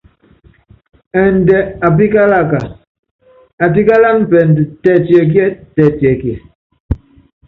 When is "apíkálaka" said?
1.85-2.59